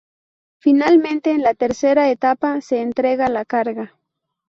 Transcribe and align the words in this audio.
Finalmente 0.57 1.29
en 1.29 1.43
la 1.43 1.53
tercera 1.53 2.09
etapa, 2.09 2.59
se 2.61 2.81
entrega 2.81 3.29
la 3.29 3.45
carga. 3.45 3.93